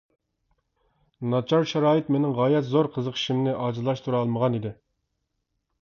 [1.33, 4.77] ناچار شارائىت مېنىڭ غايەت زور قىزىقىشلىرىمنى ئاجىزلاشتۇرالمىغان ئىدى.